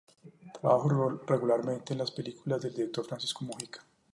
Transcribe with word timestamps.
Trabajó 0.59 1.09
regularmente 1.27 1.93
en 1.93 1.99
las 1.99 2.09
películas 2.09 2.63
del 2.63 2.73
director 2.73 3.05
Francisco 3.05 3.45
Mugica. 3.45 3.83